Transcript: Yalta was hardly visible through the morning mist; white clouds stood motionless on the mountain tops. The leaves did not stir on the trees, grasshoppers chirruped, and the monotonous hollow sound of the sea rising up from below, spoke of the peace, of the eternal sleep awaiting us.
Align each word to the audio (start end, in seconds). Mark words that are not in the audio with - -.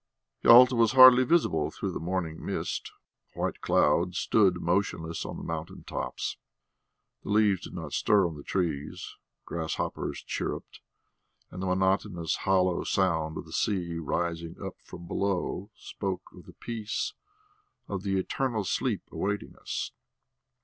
Yalta 0.41 0.75
was 0.75 0.93
hardly 0.93 1.23
visible 1.23 1.69
through 1.69 1.91
the 1.91 1.99
morning 1.99 2.43
mist; 2.43 2.91
white 3.35 3.61
clouds 3.61 4.17
stood 4.17 4.59
motionless 4.59 5.27
on 5.27 5.37
the 5.37 5.43
mountain 5.43 5.83
tops. 5.83 6.37
The 7.21 7.29
leaves 7.29 7.61
did 7.65 7.75
not 7.75 7.93
stir 7.93 8.25
on 8.25 8.35
the 8.35 8.41
trees, 8.41 9.13
grasshoppers 9.45 10.23
chirruped, 10.23 10.79
and 11.51 11.61
the 11.61 11.67
monotonous 11.67 12.37
hollow 12.37 12.83
sound 12.83 13.37
of 13.37 13.45
the 13.45 13.53
sea 13.53 13.99
rising 13.99 14.55
up 14.59 14.73
from 14.81 15.05
below, 15.07 15.69
spoke 15.75 16.31
of 16.35 16.47
the 16.47 16.53
peace, 16.53 17.13
of 17.87 18.01
the 18.01 18.17
eternal 18.17 18.63
sleep 18.63 19.03
awaiting 19.11 19.55
us. 19.55 19.91